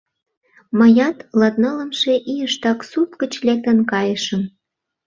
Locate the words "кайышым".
3.91-4.43